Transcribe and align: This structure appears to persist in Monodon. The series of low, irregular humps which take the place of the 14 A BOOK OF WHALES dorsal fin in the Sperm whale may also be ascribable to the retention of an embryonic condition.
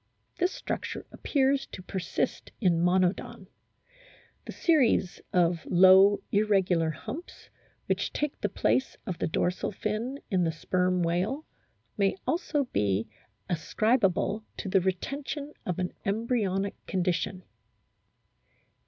This 0.39 0.51
structure 0.51 1.05
appears 1.11 1.67
to 1.67 1.83
persist 1.83 2.51
in 2.59 2.81
Monodon. 2.81 3.45
The 4.47 4.51
series 4.51 5.21
of 5.31 5.63
low, 5.67 6.23
irregular 6.31 6.89
humps 6.89 7.51
which 7.85 8.11
take 8.11 8.41
the 8.41 8.49
place 8.49 8.97
of 9.05 9.19
the 9.19 9.27
14 9.27 9.27
A 9.27 9.27
BOOK 9.27 9.27
OF 9.27 9.27
WHALES 9.27 9.31
dorsal 9.53 9.71
fin 9.71 10.19
in 10.31 10.43
the 10.43 10.51
Sperm 10.51 11.03
whale 11.03 11.45
may 11.99 12.15
also 12.25 12.63
be 12.73 13.07
ascribable 13.47 14.43
to 14.57 14.67
the 14.69 14.81
retention 14.81 15.53
of 15.67 15.77
an 15.77 15.93
embryonic 16.03 16.83
condition. 16.87 17.43